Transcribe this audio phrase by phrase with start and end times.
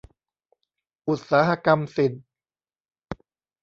[1.07, 2.23] อุตสาหกรรมศิลป์